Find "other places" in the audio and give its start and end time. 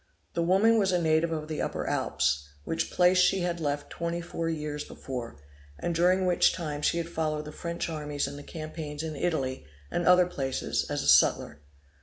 10.07-10.89